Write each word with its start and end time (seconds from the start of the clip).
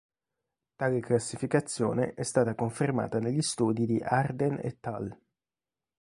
Tale 0.77 0.99
classificazione 0.99 2.15
è 2.15 2.23
stata 2.23 2.55
confermata 2.55 3.19
dagli 3.19 3.43
studi 3.43 3.85
di 3.85 3.99
Arden 4.03 4.59
"et 4.63 4.87
al. 4.87 5.15